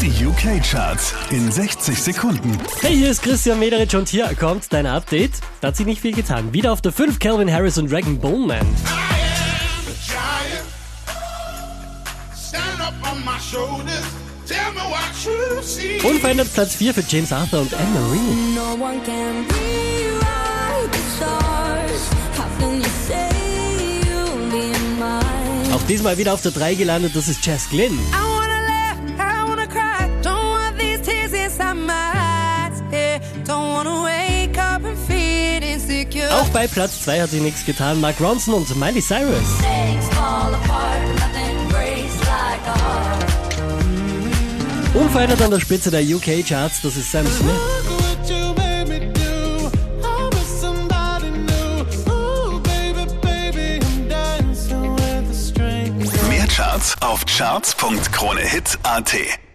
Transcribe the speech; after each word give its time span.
Die 0.00 0.24
UK-Charts 0.24 1.12
in 1.30 1.50
60 1.50 2.00
Sekunden. 2.00 2.56
Hey, 2.80 2.94
hier 2.96 3.10
ist 3.10 3.20
Christian 3.20 3.58
Mederich 3.58 3.96
und 3.96 4.08
hier 4.08 4.32
kommt 4.38 4.72
dein 4.72 4.86
Update. 4.86 5.32
Da 5.60 5.68
hat 5.68 5.76
sich 5.76 5.86
nicht 5.86 6.00
viel 6.00 6.14
getan. 6.14 6.52
Wieder 6.52 6.72
auf 6.72 6.80
der 6.80 6.92
5 6.92 7.18
Calvin 7.18 7.52
Harris 7.52 7.78
und 7.78 7.90
Dragon 7.90 8.16
Bone 8.16 8.46
Man. 8.46 8.66
Unverändert 16.04 16.54
Platz 16.54 16.74
4 16.76 16.94
für 16.94 17.04
James 17.08 17.32
Arthur 17.32 17.62
und 17.62 17.74
Anne 17.74 17.90
Marie. 17.90 18.54
No 18.54 18.84
one 18.84 19.00
can 19.04 19.44
rewrite 19.50 20.92
the 20.92 21.16
stars. 21.16 22.08
How 22.36 22.46
can 22.60 22.78
you 22.78 22.88
say 23.08 23.28
you'll 24.04 24.50
be 24.50 24.78
mine? 24.98 25.74
Auch 25.74 25.82
diesmal 25.88 26.16
wieder 26.18 26.34
auf 26.34 26.42
der 26.42 26.52
3 26.52 26.74
gelandet, 26.74 27.16
das 27.16 27.26
ist 27.26 27.44
Jess 27.44 27.68
Glynn. 27.68 27.98
Auch 36.32 36.48
bei 36.48 36.66
Platz 36.66 37.02
2 37.02 37.22
hat 37.22 37.30
sich 37.30 37.42
nichts 37.42 37.64
getan. 37.64 38.00
Mark 38.00 38.20
Ronson 38.20 38.54
und 38.54 38.76
Miley 38.76 39.02
Cyrus. 39.02 39.60
Unverändert 44.94 45.42
an 45.42 45.50
der 45.50 45.60
Spitze 45.60 45.90
der 45.90 46.02
UK-Charts, 46.02 46.82
das 46.82 46.96
ist 46.96 47.12
Sam 47.12 47.26
Smith. 47.26 47.54
Mehr 56.28 56.46
Charts 56.46 56.96
auf 57.00 57.24
charts.kronehit.at 57.26 59.47